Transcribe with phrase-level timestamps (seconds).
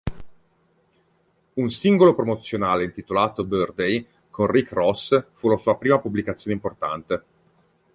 [1.53, 7.23] Un singolo promozionale intitolato "Birthday", con Rick Ross, fu la sua prima pubblicazione importante.